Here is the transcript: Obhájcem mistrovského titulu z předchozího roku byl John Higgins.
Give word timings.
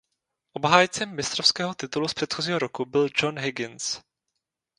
Obhájcem 0.53 1.15
mistrovského 1.15 1.75
titulu 1.75 2.07
z 2.07 2.13
předchozího 2.13 2.59
roku 2.59 2.85
byl 2.85 3.07
John 3.23 3.39
Higgins. 3.39 4.01